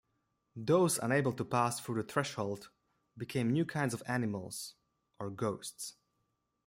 [0.55, 2.69] Those unable to pass through the threshold
[3.15, 4.73] became new kinds of animals
[5.19, 5.93] or ghosts.